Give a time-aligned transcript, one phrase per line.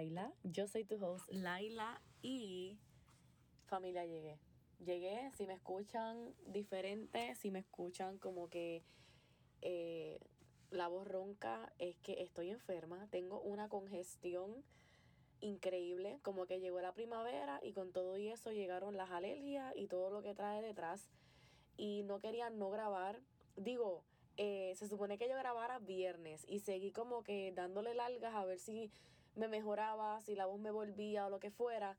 [0.00, 0.32] Laila.
[0.44, 2.78] Yo soy tu host, Laila, y
[3.66, 4.38] familia llegué.
[4.82, 8.82] Llegué, si me escuchan diferente, si me escuchan como que
[9.60, 10.18] eh,
[10.70, 14.64] la voz ronca, es que estoy enferma, tengo una congestión
[15.42, 19.86] increíble, como que llegó la primavera y con todo y eso llegaron las alergias y
[19.86, 21.10] todo lo que trae detrás
[21.76, 23.20] y no quería no grabar,
[23.54, 24.02] digo,
[24.38, 28.58] eh, se supone que yo grabara viernes y seguí como que dándole largas a ver
[28.58, 28.90] si
[29.40, 31.96] me mejoraba, si la voz me volvía o lo que fuera.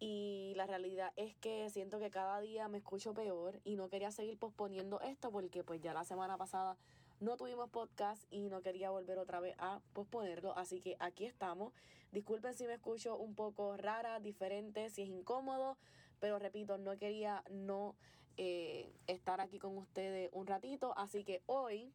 [0.00, 4.10] Y la realidad es que siento que cada día me escucho peor y no quería
[4.10, 6.76] seguir posponiendo esto porque pues ya la semana pasada
[7.20, 10.58] no tuvimos podcast y no quería volver otra vez a posponerlo.
[10.58, 11.72] Así que aquí estamos.
[12.10, 15.78] Disculpen si me escucho un poco rara, diferente, si es incómodo.
[16.18, 17.94] Pero repito, no quería no
[18.36, 20.94] eh, estar aquí con ustedes un ratito.
[20.96, 21.92] Así que hoy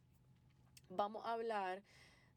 [0.88, 1.82] vamos a hablar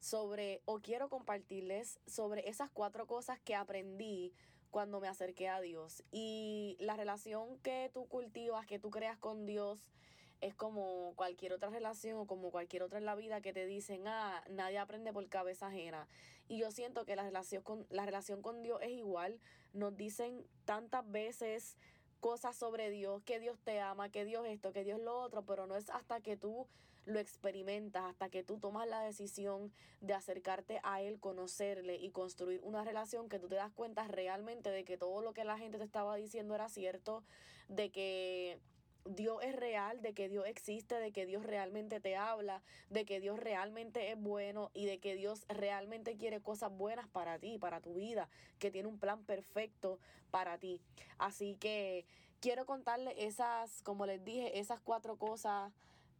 [0.02, 4.34] sobre, o quiero compartirles sobre esas cuatro cosas que aprendí
[4.72, 6.02] cuando me acerqué a Dios.
[6.10, 9.92] Y la relación que tú cultivas, que tú creas con Dios,
[10.40, 14.08] es como cualquier otra relación o como cualquier otra en la vida que te dicen,
[14.08, 16.08] ah, nadie aprende por cabeza ajena.
[16.48, 19.38] Y yo siento que la relación con, la relación con Dios es igual.
[19.72, 21.76] Nos dicen tantas veces
[22.18, 25.68] cosas sobre Dios, que Dios te ama, que Dios esto, que Dios lo otro, pero
[25.68, 26.66] no es hasta que tú
[27.04, 32.60] lo experimentas, hasta que tú tomas la decisión de acercarte a Él, conocerle y construir
[32.62, 35.78] una relación que tú te das cuenta realmente de que todo lo que la gente
[35.78, 37.24] te estaba diciendo era cierto,
[37.68, 38.60] de que
[39.04, 43.20] Dios es real, de que Dios existe, de que Dios realmente te habla, de que
[43.20, 47.80] Dios realmente es bueno y de que Dios realmente quiere cosas buenas para ti, para
[47.80, 48.28] tu vida,
[48.58, 49.98] que tiene un plan perfecto
[50.30, 50.80] para ti.
[51.18, 52.06] Así que
[52.40, 55.72] quiero contarle esas, como les dije, esas cuatro cosas,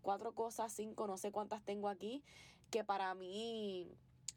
[0.02, 2.22] cuatro cosas, cinco, no sé cuántas tengo aquí,
[2.70, 3.88] que para mí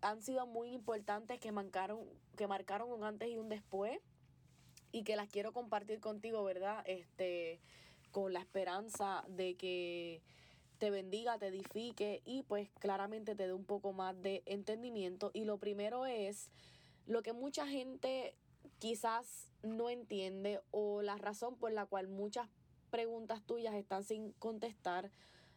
[0.01, 2.05] han sido muy importantes, que marcaron,
[2.37, 3.99] que marcaron un antes y un después
[4.91, 6.83] y que las quiero compartir contigo, ¿verdad?
[6.85, 7.59] Este
[8.11, 10.21] con la esperanza de que
[10.77, 15.31] te bendiga, te edifique y pues claramente te dé un poco más de entendimiento.
[15.33, 16.49] Y lo primero es
[17.07, 18.35] lo que mucha gente
[18.79, 22.47] quizás no entiende o la razón por la cual muchas
[22.89, 25.11] preguntas tuyas están sin contestar,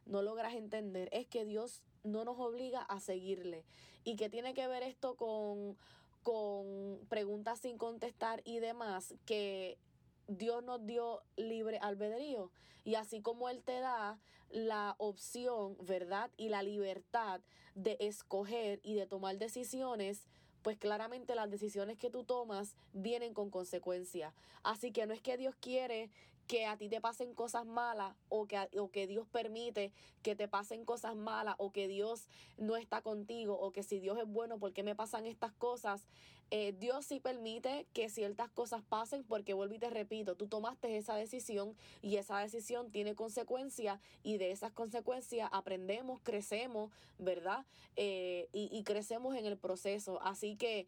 [0.09, 3.65] no logras entender, es que Dios no nos obliga a seguirle.
[4.05, 5.77] ¿Y que tiene que ver esto con,
[6.23, 9.15] con preguntas sin contestar y demás?
[9.27, 9.79] Que
[10.27, 12.51] Dios nos dio libre albedrío
[12.85, 14.19] y así como Él te da
[14.51, 16.31] la opción, ¿verdad?
[16.37, 17.41] Y la libertad
[17.75, 20.27] de escoger y de tomar decisiones,
[20.63, 24.35] pues claramente las decisiones que tú tomas vienen con consecuencias.
[24.63, 26.11] Así que no es que Dios quiere
[26.49, 29.93] que a ti te pasen cosas malas o que, o que Dios permite
[30.23, 32.27] que te pasen cosas malas o que Dios
[32.57, 36.07] no está contigo o que si Dios es bueno, ¿por qué me pasan estas cosas?
[36.51, 40.97] Eh, Dios sí permite que ciertas cosas pasen porque vuelvo y te repito, tú tomaste
[40.97, 47.67] esa decisión y esa decisión tiene consecuencias y de esas consecuencias aprendemos, crecemos, ¿verdad?
[47.97, 50.19] Eh, y, y, crecemos en el proceso.
[50.23, 50.87] Así que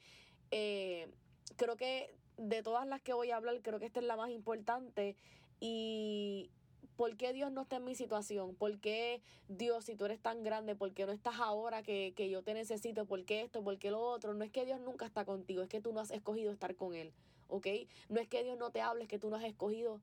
[0.50, 1.10] eh,
[1.56, 4.30] creo que de todas las que voy a hablar, creo que esta es la más
[4.30, 5.14] importante
[5.60, 6.50] y
[6.96, 8.54] ¿por qué Dios no está en mi situación?
[8.54, 12.28] ¿Por qué Dios, si tú eres tan grande, por qué no estás ahora que, que
[12.28, 13.06] yo te necesito?
[13.06, 13.62] ¿Por qué esto?
[13.62, 14.34] ¿Por qué lo otro?
[14.34, 16.94] No es que Dios nunca está contigo, es que tú no has escogido estar con
[16.94, 17.12] Él,
[17.48, 17.66] ¿ok?
[18.08, 20.00] No es que Dios no te hable, es que tú no has escogido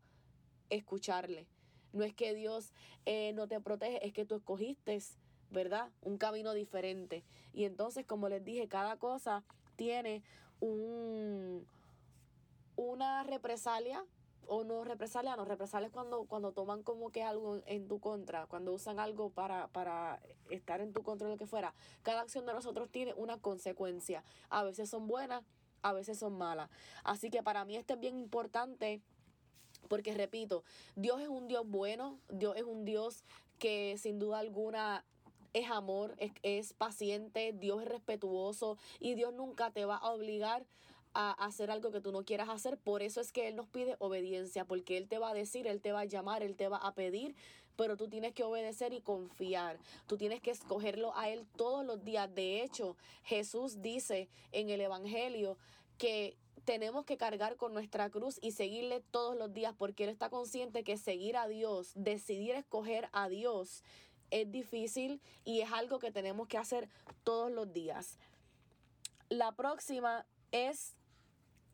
[0.70, 1.48] escucharle.
[1.94, 2.74] No es que Dios
[3.06, 5.00] eh, no te protege, es que tú escogiste,
[5.50, 5.90] ¿verdad?
[6.02, 7.24] Un camino diferente.
[7.54, 9.44] Y entonces, como les dije, cada cosa
[9.76, 10.22] tiene
[10.60, 11.66] un,
[12.76, 14.04] una represalia
[14.48, 18.46] o no represalia, no represalia es cuando, cuando toman como que algo en tu contra,
[18.48, 20.20] cuando usan algo para, para
[20.50, 21.74] estar en tu contra lo que fuera.
[22.04, 24.24] Cada acción de nosotros tiene una consecuencia.
[24.50, 25.44] A veces son buenas,
[25.82, 26.70] a veces son malas.
[27.04, 29.02] Así que para mí esto es bien importante.
[29.90, 30.64] Porque repito,
[30.96, 33.24] Dios es un Dios bueno, Dios es un Dios
[33.60, 35.06] que sin duda alguna
[35.54, 40.66] es amor, es, es, paciente, Dios es respetuoso y Dios nunca te va a obligar
[41.14, 42.78] a hacer algo que tú no quieras hacer.
[42.78, 45.82] Por eso es que Él nos pide obediencia, porque Él te va a decir, Él
[45.82, 47.36] te va a llamar, Él te va a pedir,
[47.76, 49.80] pero tú tienes que obedecer y confiar.
[50.08, 52.34] Tú tienes que escogerlo a Él todos los días.
[52.34, 55.58] De hecho, Jesús dice en el Evangelio
[55.98, 60.30] que tenemos que cargar con nuestra cruz y seguirle todos los días porque Él está
[60.30, 63.86] consciente que seguir a Dios, decidir escoger a Dios,
[64.32, 66.90] es difícil y es algo que tenemos que hacer
[67.24, 68.20] todos los días.
[69.30, 70.97] La próxima es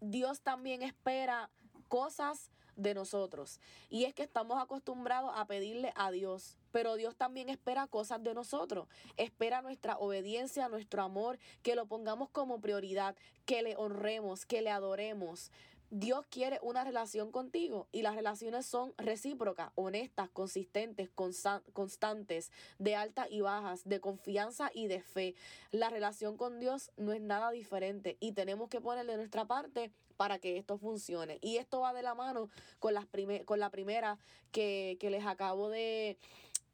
[0.04, 1.50] Dios también espera
[1.88, 3.60] cosas de nosotros.
[3.90, 8.34] Y es que estamos acostumbrados a pedirle a Dios, pero Dios también espera cosas de
[8.34, 8.88] nosotros.
[9.16, 13.16] Espera nuestra obediencia, nuestro amor, que lo pongamos como prioridad,
[13.46, 15.52] que le honremos, que le adoremos.
[15.96, 23.28] Dios quiere una relación contigo y las relaciones son recíprocas, honestas, consistentes, constantes, de altas
[23.30, 25.36] y bajas, de confianza y de fe.
[25.70, 30.40] La relación con Dios no es nada diferente y tenemos que ponerle nuestra parte para
[30.40, 31.38] que esto funcione.
[31.44, 32.50] Y esto va de la mano
[32.80, 33.06] con, las
[33.46, 34.18] con la primera
[34.52, 36.18] que, que les acabo de,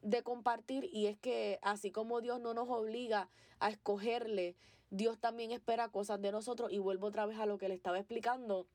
[0.01, 3.27] de compartir y es que así como Dios no nos obliga
[3.59, 4.55] a escogerle,
[4.91, 7.99] Dios también espera cosas de nosotros y vuelvo otra vez a lo que le estaba
[7.99, 8.65] explicando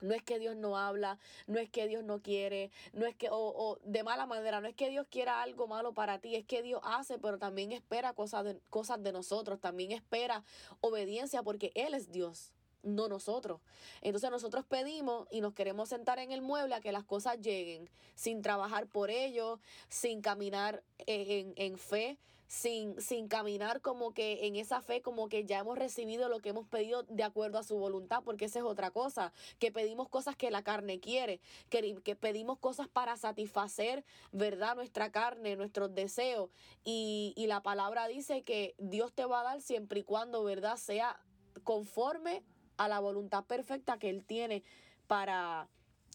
[0.00, 3.28] no es que Dios no habla, no es que Dios no quiere, no es que,
[3.30, 6.44] o, o, de mala manera, no es que Dios quiera algo malo para ti, es
[6.44, 10.44] que Dios hace, pero también espera cosas de, cosas de nosotros, también espera
[10.80, 12.52] obediencia porque Él es Dios
[12.86, 13.60] no nosotros.
[14.00, 17.90] Entonces nosotros pedimos y nos queremos sentar en el mueble a que las cosas lleguen,
[18.14, 22.18] sin trabajar por ello, sin caminar en, en fe,
[22.48, 26.50] sin, sin caminar como que en esa fe, como que ya hemos recibido lo que
[26.50, 30.36] hemos pedido de acuerdo a su voluntad, porque esa es otra cosa, que pedimos cosas
[30.36, 31.40] que la carne quiere,
[31.70, 34.76] que, que pedimos cosas para satisfacer, ¿verdad?
[34.76, 36.50] Nuestra carne, nuestros deseos.
[36.84, 40.76] Y, y la palabra dice que Dios te va a dar siempre y cuando, ¿verdad?
[40.76, 41.20] Sea
[41.64, 42.44] conforme
[42.76, 44.62] a la voluntad perfecta que Él tiene
[45.06, 45.68] para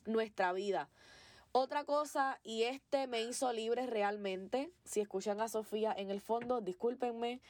[0.05, 0.89] nuestra vida.
[1.53, 6.61] Otra cosa, y este me hizo libre realmente, si escuchan a Sofía en el fondo,
[6.61, 7.41] discúlpenme,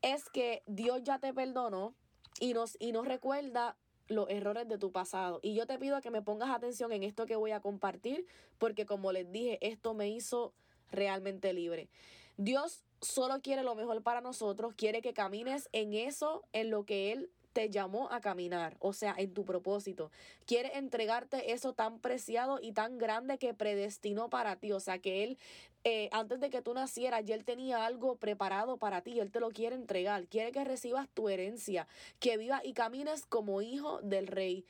[0.00, 1.94] es que Dios ya te perdonó
[2.38, 3.76] y nos, y nos recuerda
[4.06, 5.40] los errores de tu pasado.
[5.42, 8.26] Y yo te pido que me pongas atención en esto que voy a compartir,
[8.58, 10.52] porque como les dije, esto me hizo
[10.90, 11.88] realmente libre.
[12.36, 17.12] Dios solo quiere lo mejor para nosotros, quiere que camines en eso, en lo que
[17.12, 20.12] Él te llamó a caminar, o sea, en tu propósito.
[20.46, 25.24] Quiere entregarte eso tan preciado y tan grande que predestinó para ti, o sea, que
[25.24, 25.38] Él,
[25.82, 29.40] eh, antes de que tú nacieras, ya Él tenía algo preparado para ti, Él te
[29.40, 31.88] lo quiere entregar, quiere que recibas tu herencia,
[32.20, 34.64] que vivas y camines como hijo del rey.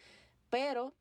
[0.49, 0.94] Pero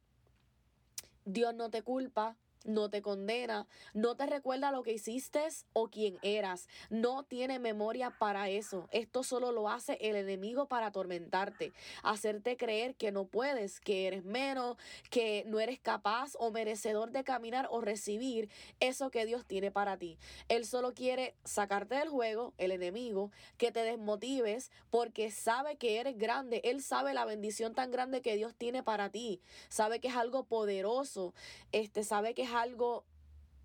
[1.23, 2.35] Dios no te culpa,
[2.67, 5.37] no te condena, no te recuerda lo que hiciste
[5.73, 8.87] o quién eras, no tiene memoria para eso.
[8.91, 11.73] Esto solo lo hace el enemigo para atormentarte,
[12.03, 14.77] hacerte creer que no puedes, que eres menos,
[15.09, 18.49] que no eres capaz o merecedor de caminar o recibir
[18.79, 20.17] eso que Dios tiene para ti.
[20.49, 26.17] Él solo quiere sacarte del juego, el enemigo, que te desmotives porque sabe que eres
[26.17, 30.15] grande, él sabe la bendición tan grande que Dios tiene para ti, sabe que es
[30.15, 31.33] algo poderoso,
[31.71, 33.05] este sabe que es algo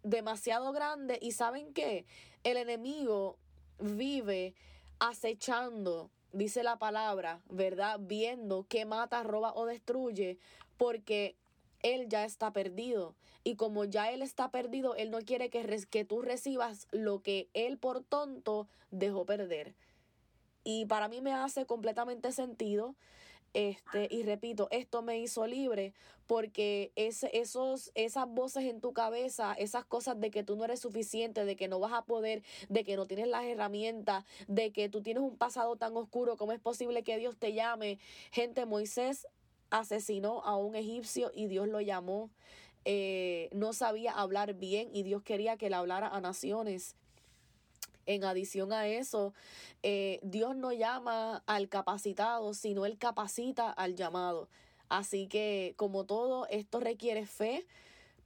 [0.02, 2.06] demasiado grande y saben qué,
[2.44, 3.38] el enemigo
[3.78, 4.54] vive
[4.98, 7.98] acechando, dice la palabra, ¿verdad?
[8.00, 10.38] Viendo que mata, roba o destruye,
[10.76, 11.36] porque
[11.82, 13.14] él ya está perdido.
[13.44, 17.48] Y como ya él está perdido, él no quiere que, que tú recibas lo que
[17.54, 19.74] él por tonto dejó perder.
[20.64, 22.94] Y para mí me hace completamente sentido.
[23.54, 25.92] Este, y repito, esto me hizo libre
[26.26, 30.80] porque ese, esos, esas voces en tu cabeza, esas cosas de que tú no eres
[30.80, 34.88] suficiente, de que no vas a poder, de que no tienes las herramientas, de que
[34.88, 37.98] tú tienes un pasado tan oscuro, ¿cómo es posible que Dios te llame?
[38.30, 39.26] Gente, Moisés
[39.70, 42.30] asesinó a un egipcio y Dios lo llamó.
[42.84, 46.96] Eh, no sabía hablar bien y Dios quería que le hablara a naciones.
[48.06, 49.32] En adición a eso,
[49.82, 54.48] eh, Dios no llama al capacitado, sino Él capacita al llamado.
[54.88, 57.66] Así que, como todo, esto requiere fe,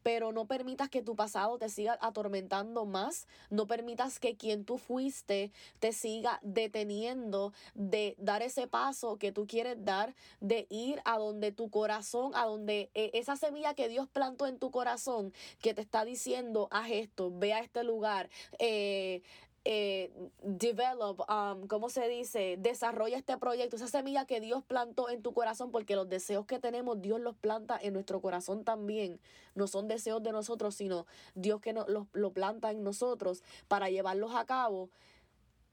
[0.06, 4.78] pero no permitas que tu pasado te siga atormentando más, no permitas que quien tú
[4.78, 11.18] fuiste te siga deteniendo de dar ese paso que tú quieres dar, de ir a
[11.18, 15.74] donde tu corazón, a donde eh, esa semilla que Dios plantó en tu corazón, que
[15.74, 18.30] te está diciendo, haz esto, ve a este lugar,
[18.60, 19.22] eh,
[19.68, 20.12] eh,
[20.44, 22.56] develop, um, ¿cómo se dice?
[22.56, 26.60] Desarrolla este proyecto, esa semilla que Dios plantó en tu corazón, porque los deseos que
[26.60, 29.18] tenemos, Dios los planta en nuestro corazón también.
[29.56, 31.04] No son deseos de nosotros, sino
[31.34, 34.88] Dios que nos, los, lo planta en nosotros para llevarlos a cabo.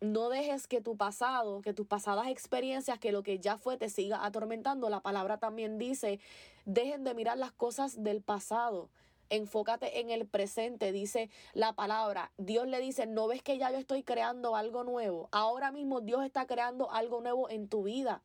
[0.02, 3.90] No dejes que tu pasado, que tus pasadas experiencias, que lo que ya fue te
[3.90, 4.90] siga atormentando.
[4.90, 6.20] La palabra también dice,
[6.66, 8.90] dejen de mirar las cosas del pasado
[9.30, 12.32] enfócate en el presente, dice la palabra.
[12.38, 15.30] Dios le dice, no ves que ya yo estoy creando algo nuevo.
[15.32, 18.22] Ahora mismo Dios está creando algo nuevo en tu vida.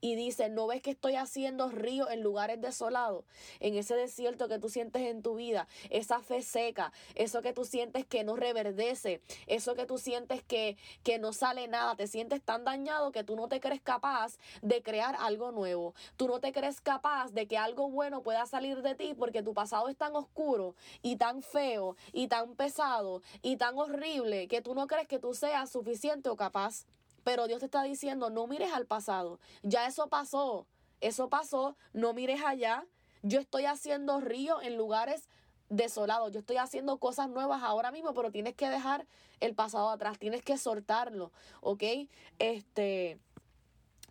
[0.00, 3.24] Y dice, ¿no ves que estoy haciendo río en lugares desolados?
[3.60, 7.64] En ese desierto que tú sientes en tu vida, esa fe seca, eso que tú
[7.64, 12.42] sientes que no reverdece, eso que tú sientes que, que no sale nada, te sientes
[12.42, 15.94] tan dañado que tú no te crees capaz de crear algo nuevo.
[16.16, 19.54] Tú no te crees capaz de que algo bueno pueda salir de ti porque tu
[19.54, 24.74] pasado es tan oscuro y tan feo y tan pesado y tan horrible que tú
[24.74, 26.86] no crees que tú seas suficiente o capaz.
[27.26, 29.40] Pero Dios te está diciendo, no mires al pasado.
[29.64, 30.68] Ya eso pasó.
[31.00, 31.76] Eso pasó.
[31.92, 32.86] No mires allá.
[33.22, 35.28] Yo estoy haciendo río en lugares
[35.68, 36.30] desolados.
[36.30, 39.08] Yo estoy haciendo cosas nuevas ahora mismo, pero tienes que dejar
[39.40, 40.20] el pasado atrás.
[40.20, 41.32] Tienes que soltarlo.
[41.62, 41.82] ¿Ok?
[42.38, 43.18] Este.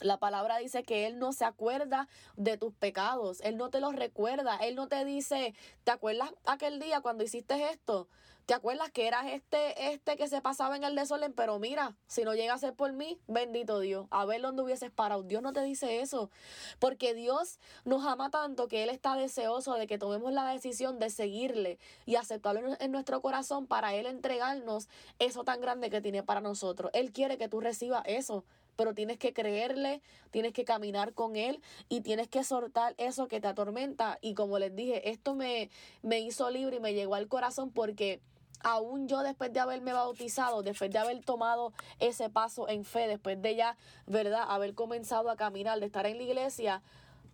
[0.02, 3.96] La palabra dice que Él no se acuerda de tus pecados, Él no te los
[3.96, 5.56] recuerda, Él no te dice,
[5.86, 8.10] ¿te acuerdas aquel día cuando hiciste esto?
[8.46, 11.34] ¿Te acuerdas que eras este, este que se pasaba en el desorden?
[11.34, 14.92] Pero mira, si no llega a ser por mí, bendito Dios, a ver dónde hubieses
[14.92, 15.24] parado.
[15.24, 16.30] Dios no te dice eso,
[16.78, 21.10] porque Dios nos ama tanto que Él está deseoso de que tomemos la decisión de
[21.10, 26.40] seguirle y aceptarlo en nuestro corazón para Él entregarnos eso tan grande que tiene para
[26.40, 26.92] nosotros.
[26.94, 31.62] Él quiere que tú recibas eso pero tienes que creerle, tienes que caminar con él
[31.88, 34.18] y tienes que soltar eso que te atormenta.
[34.20, 35.70] Y como les dije, esto me,
[36.02, 38.20] me hizo libre y me llegó al corazón porque
[38.66, 43.40] aún yo después de haberme bautizado, después de haber tomado ese paso en fe, después
[43.40, 46.82] de ya, ¿verdad?, haber comenzado a caminar, de estar en la iglesia,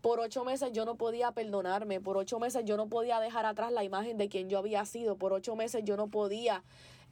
[0.01, 3.71] por ocho meses yo no podía perdonarme, por ocho meses yo no podía dejar atrás
[3.71, 6.63] la imagen de quien yo había sido, por ocho meses yo no podía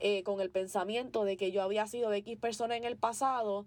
[0.01, 3.65] eh, con el pensamiento de que yo había sido X persona en el pasado,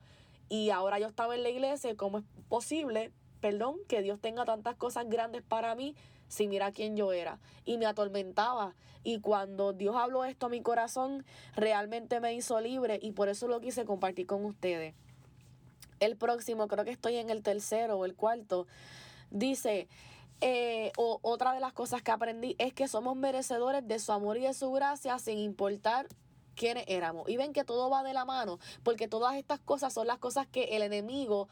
[0.51, 3.11] y ahora yo estaba en la iglesia, ¿cómo es posible,
[3.43, 5.95] perdón, que Dios tenga tantas cosas grandes para mí
[6.29, 7.39] si mira quién yo era?
[7.67, 8.75] Y me atormentaba.
[9.05, 13.49] Y cuando Dios habló esto a mi corazón, realmente me hizo libre y por eso
[13.49, 14.95] lo quise compartir con ustedes.
[15.99, 18.69] El próximo, creo que estoy en el tercero o el cuarto,
[19.31, 19.89] dice,
[20.41, 24.37] eh, o, otra de las cosas que aprendí es que somos merecedores de su amor
[24.39, 26.07] y de su gracia sin importar
[26.55, 27.29] quiénes éramos.
[27.29, 30.47] Y ven que todo va de la mano, porque todas estas cosas son las cosas
[30.47, 31.49] que el enemigo,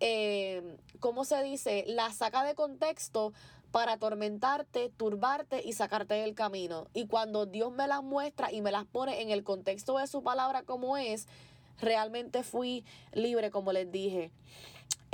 [0.00, 1.84] eh, ¿cómo se dice?
[1.86, 3.32] Las saca de contexto
[3.70, 6.86] para atormentarte, turbarte y sacarte del camino.
[6.94, 10.22] Y cuando Dios me las muestra y me las pone en el contexto de su
[10.22, 11.26] palabra como es,
[11.80, 14.30] realmente fui libre, como les dije.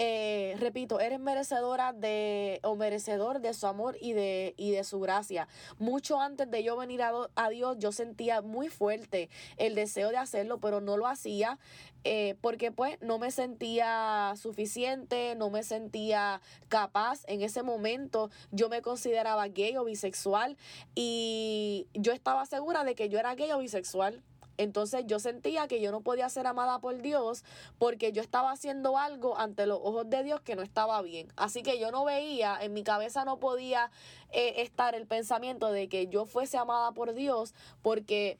[0.02, 4.98] Eh, repito, eres merecedora de o merecedor de su amor y de, y de su
[4.98, 5.46] gracia.
[5.78, 10.56] Mucho antes de yo venir a, Dios, yo sentía muy fuerte el deseo de hacerlo,
[10.56, 11.58] pero no lo hacía
[12.04, 17.20] eh, porque pues no me sentía suficiente, no me sentía capaz.
[17.26, 20.56] En ese momento yo me consideraba gay o bisexual
[20.94, 24.22] y yo estaba segura de que yo era gay o bisexual.
[24.56, 27.44] Entonces yo sentía que yo no podía ser amada por Dios
[27.78, 31.28] porque yo estaba haciendo algo ante los ojos de Dios que no estaba bien.
[31.36, 33.90] Así que yo no veía, en mi cabeza no podía
[34.30, 38.38] eh, estar el pensamiento de que yo fuese amada por Dios porque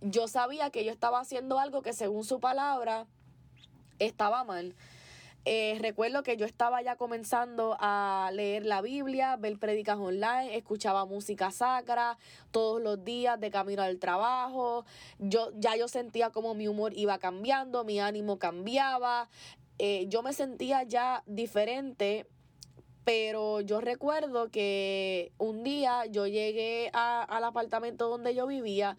[0.00, 3.06] yo sabía que yo estaba haciendo algo que según su palabra
[3.98, 4.74] estaba mal.
[5.46, 11.04] Eh, recuerdo que yo estaba ya comenzando a leer la Biblia, ver prédicas online, escuchaba
[11.04, 12.16] música sacra
[12.50, 14.86] todos los días de camino al trabajo.
[15.18, 19.28] Yo ya yo sentía como mi humor iba cambiando, mi ánimo cambiaba.
[19.78, 22.26] Eh, yo me sentía ya diferente
[23.04, 28.96] pero yo recuerdo que un día yo llegué al apartamento donde yo vivía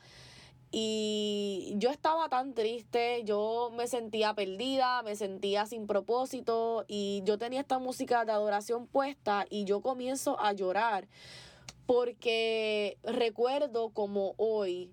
[0.78, 7.38] y yo estaba tan triste, yo me sentía perdida, me sentía sin propósito y yo
[7.38, 11.08] tenía esta música de adoración puesta y yo comienzo a llorar
[11.86, 14.92] porque recuerdo como hoy,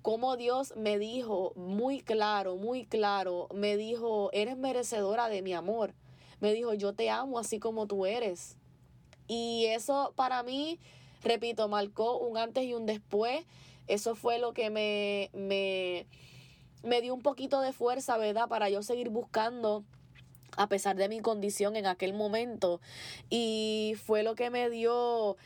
[0.00, 5.92] como Dios me dijo muy claro, muy claro, me dijo, eres merecedora de mi amor.
[6.40, 8.56] Me dijo, yo te amo así como tú eres.
[9.28, 10.78] Y eso para mí,
[11.22, 13.44] repito, marcó un antes y un después
[13.90, 16.06] eso fue lo que me, me,
[16.82, 18.48] me dio un poquito de fuerza, ¿verdad?
[18.48, 19.84] Para yo seguir buscando
[20.56, 22.80] a pesar de mi condición en aquel momento.
[23.28, 25.36] Y fue lo que me dio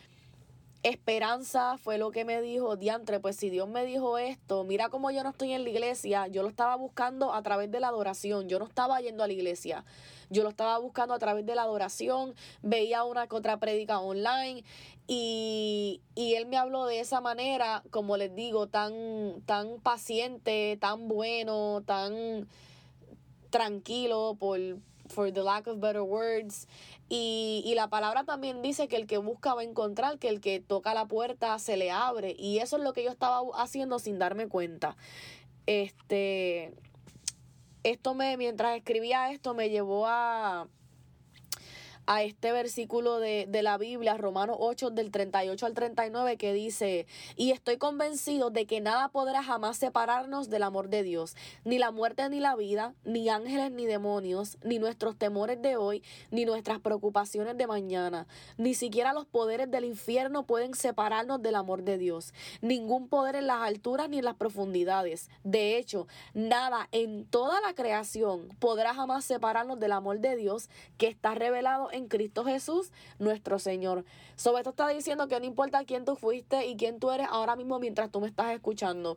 [0.84, 5.10] esperanza, fue lo que me dijo, diantre, pues si Dios me dijo esto, mira cómo
[5.10, 8.48] yo no estoy en la iglesia, yo lo estaba buscando a través de la adoración,
[8.48, 9.84] yo no estaba yendo a la iglesia,
[10.28, 14.62] yo lo estaba buscando a través de la adoración, veía una que otra prédica online
[15.06, 21.08] y, y él me habló de esa manera, como les digo, tan, tan paciente, tan
[21.08, 22.46] bueno, tan
[23.48, 24.60] tranquilo por
[25.08, 26.66] for the lack of better words.
[27.08, 30.40] Y, y, la palabra también dice que el que busca va a encontrar, que el
[30.40, 32.34] que toca la puerta se le abre.
[32.38, 34.96] Y eso es lo que yo estaba haciendo sin darme cuenta.
[35.66, 36.74] Este,
[37.82, 40.68] esto me, mientras escribía esto, me llevó a,
[42.06, 47.06] a este versículo de, de, la Biblia, Romanos 8, del 38 al 39, que dice,
[47.36, 51.90] y estoy convencido de que nada podrá jamás separarnos del amor de Dios, ni la
[51.90, 56.80] muerte ni la vida, ni ángeles ni demonios, ni nuestros temores de hoy, ni nuestras
[56.80, 62.34] preocupaciones de mañana, ni siquiera los poderes del infierno pueden separarnos del amor de Dios,
[62.60, 65.30] ningún poder en las alturas ni en las profundidades.
[65.42, 70.68] De hecho, nada en toda la creación podrá jamás separarnos del amor de Dios
[70.98, 74.04] que está revelado en Cristo Jesús, nuestro Señor.
[74.36, 77.56] Sobre esto está diciendo que no importa quién tú fuiste y quién tú eres ahora
[77.56, 79.16] mismo mientras tú me estás escuchando.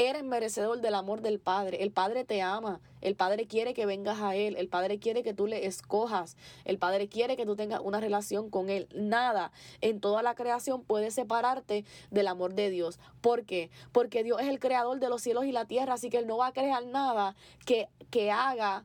[0.00, 1.82] Eres merecedor del amor del Padre.
[1.82, 2.80] El Padre te ama.
[3.00, 4.54] El Padre quiere que vengas a Él.
[4.56, 6.36] El Padre quiere que tú le escojas.
[6.64, 8.86] El Padre quiere que tú tengas una relación con Él.
[8.94, 13.00] Nada en toda la creación puede separarte del amor de Dios.
[13.20, 13.72] ¿Por qué?
[13.90, 15.94] Porque Dios es el creador de los cielos y la tierra.
[15.94, 17.34] Así que Él no va a crear nada
[17.66, 18.84] que, que haga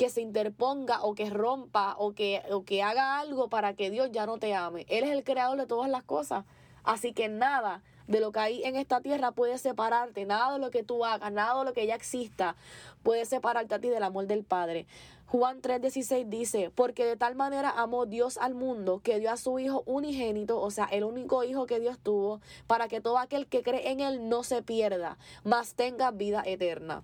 [0.00, 4.08] que se interponga o que rompa o que, o que haga algo para que Dios
[4.10, 4.86] ya no te ame.
[4.88, 6.46] Él es el creador de todas las cosas.
[6.84, 10.70] Así que nada de lo que hay en esta tierra puede separarte, nada de lo
[10.70, 12.56] que tú hagas, nada de lo que ya exista
[13.02, 14.86] puede separarte a ti del amor del Padre.
[15.26, 19.58] Juan 3:16 dice, porque de tal manera amó Dios al mundo que dio a su
[19.58, 23.62] Hijo unigénito, o sea, el único Hijo que Dios tuvo, para que todo aquel que
[23.62, 27.02] cree en Él no se pierda, mas tenga vida eterna.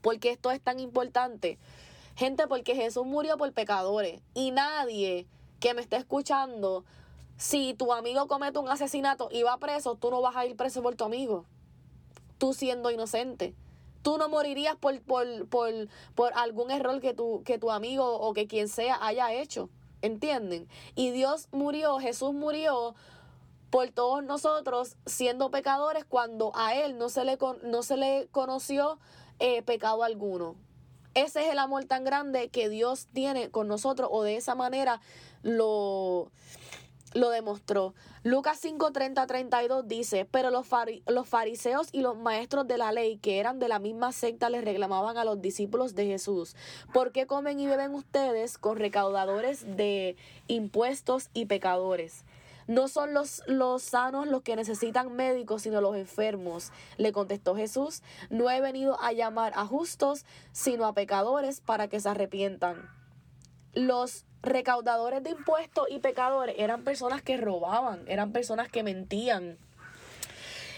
[0.00, 1.58] Porque esto es tan importante.
[2.16, 5.26] Gente, porque Jesús murió por pecadores y nadie
[5.58, 6.84] que me esté escuchando,
[7.36, 10.82] si tu amigo comete un asesinato y va preso, tú no vas a ir preso
[10.82, 11.44] por tu amigo.
[12.38, 13.54] Tú siendo inocente.
[14.02, 15.72] Tú no morirías por, por, por,
[16.14, 19.70] por algún error que tu, que tu amigo o que quien sea haya hecho.
[20.02, 20.68] ¿Entienden?
[20.94, 22.94] Y Dios murió, Jesús murió
[23.70, 28.98] por todos nosotros siendo pecadores cuando a Él no se le, no se le conoció
[29.38, 30.54] eh, pecado alguno.
[31.14, 35.00] Ese es el amor tan grande que Dios tiene con nosotros o de esa manera
[35.42, 36.30] lo,
[37.14, 37.94] lo demostró.
[38.24, 40.66] Lucas 5, 30, 32 dice, pero los,
[41.06, 44.64] los fariseos y los maestros de la ley que eran de la misma secta les
[44.64, 46.56] reclamaban a los discípulos de Jesús,
[46.92, 50.16] ¿por qué comen y beben ustedes con recaudadores de
[50.48, 52.24] impuestos y pecadores?
[52.66, 56.72] No son los, los sanos los que necesitan médicos, sino los enfermos.
[56.96, 62.00] Le contestó Jesús, no he venido a llamar a justos, sino a pecadores para que
[62.00, 62.88] se arrepientan.
[63.74, 69.58] Los recaudadores de impuestos y pecadores eran personas que robaban, eran personas que mentían.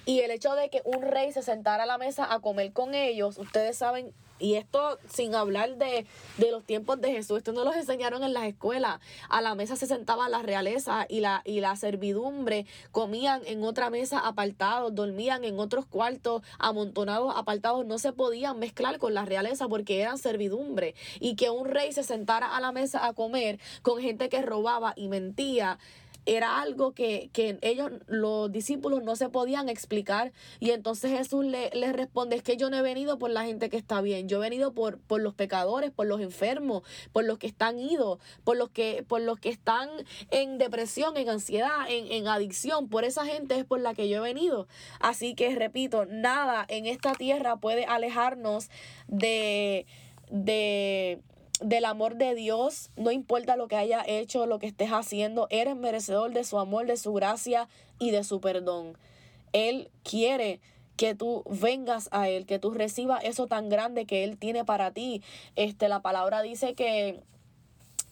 [0.06, 2.94] Y el hecho de que un rey se sentara a la mesa a comer con
[2.94, 7.64] ellos, ustedes saben y esto sin hablar de, de, los tiempos de Jesús, esto no
[7.64, 9.00] los enseñaron en las escuelas.
[9.28, 13.90] A la mesa se sentaba la realeza y la, y la servidumbre, comían en otra
[13.90, 19.68] mesa apartados, dormían en otros cuartos amontonados, apartados, no se podían mezclar con la realeza
[19.68, 20.94] porque eran servidumbre.
[21.20, 24.92] Y que un rey se sentara a la mesa a comer con gente que robaba
[24.96, 25.78] y mentía
[26.26, 27.30] era algo que,
[27.62, 30.32] ellos, los discípulos, no se podían explicar.
[30.60, 33.70] Y entonces Jesús le, les responde, es que yo no he venido por la gente
[33.70, 37.38] que está bien, yo he venido por, por los pecadores, por los enfermos, por los
[37.38, 39.88] que están idos, por los que, por los que están
[40.30, 42.88] en depresión, en ansiedad, en, en adicción.
[42.88, 44.66] Por esa gente es por la que yo he venido.
[45.00, 48.68] Así que, repito, nada en esta tierra puede alejarnos
[49.06, 49.86] de...
[50.30, 51.20] de
[51.60, 55.76] del amor de Dios, no importa lo que haya hecho, lo que estés haciendo, eres
[55.76, 58.96] merecedor de su amor, de su gracia y de su perdón.
[59.52, 60.60] Él quiere
[60.96, 64.90] que tú vengas a Él, que tú recibas eso tan grande que Él tiene para
[64.90, 65.22] ti.
[65.54, 67.22] Este, la palabra dice que,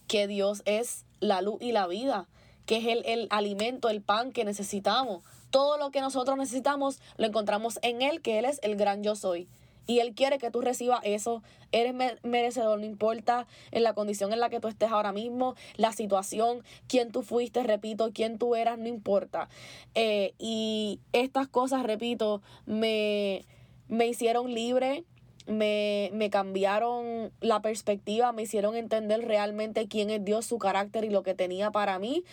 [0.07, 2.29] que Dios es la luz y la vida,
[2.67, 5.25] que es el, el alimento, el pan que necesitamos.
[5.51, 9.17] Todo lo que nosotros necesitamos lo encontramos en Él, que Él es el gran yo
[9.17, 9.49] soy.
[9.87, 11.43] Y Él quiere que tú recibas eso.
[11.73, 15.93] Eres merecedor, no importa en la condición en la que tú estés ahora mismo, la
[15.93, 19.49] situación, quién tú fuiste, repito, quién tú eras, no importa.
[19.95, 23.45] Eh, y estas cosas, repito, me,
[23.89, 25.05] me hicieron libre.
[25.47, 31.11] Me, me cambiaron la perspectiva, me hicieron entender realmente quién es Dios, su carácter y
[31.11, 32.25] lo que tenía para mí.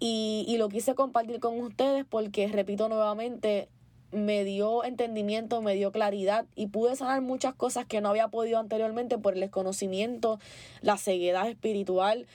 [0.00, 3.68] Y, y lo quise compartir con ustedes porque, repito nuevamente,
[4.14, 8.58] me dio entendimiento, me dio claridad y pude sanar muchas cosas que no había podido
[8.58, 10.38] anteriormente por el desconocimiento,
[10.80, 12.26] la ceguedad espiritual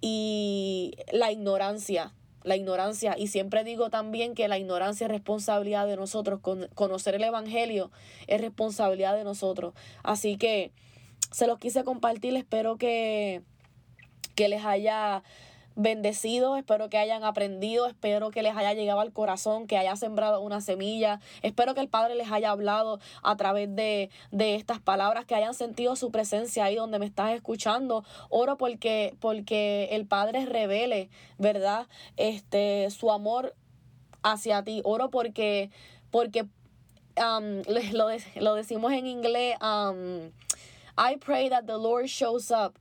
[0.00, 2.12] y la ignorancia.
[2.42, 7.16] La ignorancia, y siempre digo también que la ignorancia es responsabilidad de nosotros, Con, conocer
[7.16, 7.90] el Evangelio
[8.28, 9.74] es responsabilidad de nosotros.
[10.04, 10.70] Así que
[11.32, 13.42] se los quise compartir, espero que,
[14.36, 15.24] que les haya
[15.76, 20.40] bendecidos, espero que hayan aprendido, espero que les haya llegado al corazón, que haya sembrado
[20.40, 25.26] una semilla, espero que el Padre les haya hablado a través de, de estas palabras,
[25.26, 28.04] que hayan sentido su presencia ahí donde me estás escuchando.
[28.30, 31.86] Oro porque, porque el Padre revele, ¿verdad?
[32.16, 33.54] Este, su amor
[34.22, 34.80] hacia ti.
[34.84, 35.70] Oro porque,
[36.10, 36.42] porque
[37.18, 37.62] um,
[37.92, 40.32] lo, lo decimos en inglés, um,
[40.98, 42.78] I pray that the Lord shows up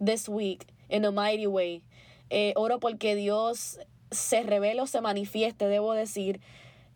[0.00, 1.82] this week in a mighty way.
[2.30, 3.78] Eh, oro porque Dios
[4.10, 6.40] se revele o se manifieste, debo decir,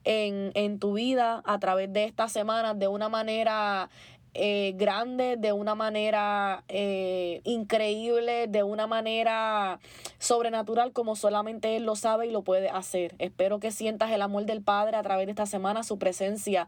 [0.05, 3.88] en, en tu vida a través de esta semana de una manera
[4.35, 9.79] eh, grande, de una manera eh, increíble, de una manera
[10.18, 13.14] sobrenatural como solamente Él lo sabe y lo puede hacer.
[13.18, 16.66] Espero que sientas el amor del Padre a través de esta semana, su presencia,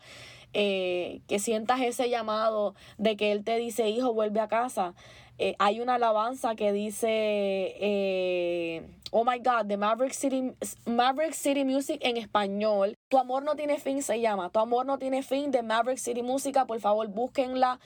[0.52, 4.92] eh, que sientas ese llamado de que Él te dice, hijo, vuelve a casa.
[5.36, 10.52] Eh, hay una alabanza que dice, eh, oh my God, de Maverick City,
[10.86, 12.94] Maverick City Music en español.
[13.08, 14.50] Tu amor no tiene fin se llama.
[14.50, 16.66] Tu amor no tiene fin de Maverick City Música.
[16.66, 17.80] Por favor, búsquenla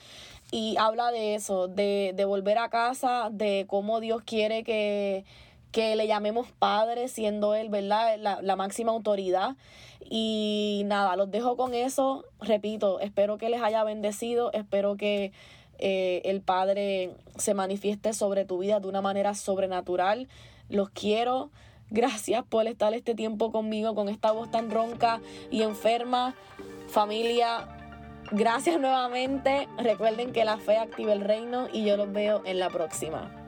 [0.51, 5.25] y habla de eso, de, de volver a casa, de cómo Dios quiere que,
[5.71, 8.17] que le llamemos padre, siendo Él, ¿verdad?
[8.19, 9.55] La, la máxima autoridad.
[10.07, 12.25] Y nada, los dejo con eso.
[12.39, 15.31] Repito, espero que les haya bendecido, espero que
[15.79, 20.27] eh, el Padre se manifieste sobre tu vida de una manera sobrenatural.
[20.69, 21.49] Los quiero.
[21.89, 26.35] Gracias por estar este tiempo conmigo con esta voz tan ronca y enferma.
[26.87, 27.67] Familia,
[28.31, 29.67] gracias nuevamente.
[29.77, 33.38] Recuerden que la fe activa el reino y yo los veo en la próxima.